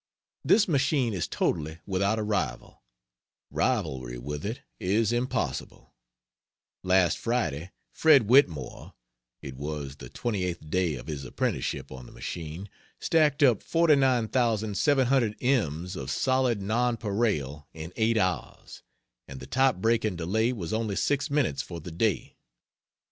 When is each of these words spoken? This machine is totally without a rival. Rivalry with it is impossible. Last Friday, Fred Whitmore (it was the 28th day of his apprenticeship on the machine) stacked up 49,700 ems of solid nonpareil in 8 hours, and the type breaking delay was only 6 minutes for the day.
This 0.43 0.67
machine 0.67 1.13
is 1.13 1.27
totally 1.27 1.77
without 1.85 2.17
a 2.17 2.23
rival. 2.23 2.81
Rivalry 3.51 4.17
with 4.17 4.43
it 4.43 4.61
is 4.79 5.13
impossible. 5.13 5.93
Last 6.83 7.19
Friday, 7.19 7.69
Fred 7.91 8.23
Whitmore 8.27 8.95
(it 9.43 9.55
was 9.57 9.97
the 9.97 10.09
28th 10.09 10.71
day 10.71 10.95
of 10.95 11.05
his 11.05 11.23
apprenticeship 11.23 11.91
on 11.91 12.07
the 12.07 12.11
machine) 12.11 12.67
stacked 12.99 13.43
up 13.43 13.61
49,700 13.61 15.35
ems 15.43 15.95
of 15.95 16.09
solid 16.09 16.63
nonpareil 16.63 17.67
in 17.75 17.93
8 17.95 18.17
hours, 18.17 18.81
and 19.27 19.39
the 19.39 19.45
type 19.45 19.75
breaking 19.75 20.15
delay 20.15 20.51
was 20.51 20.73
only 20.73 20.95
6 20.95 21.29
minutes 21.29 21.61
for 21.61 21.79
the 21.79 21.91
day. 21.91 22.37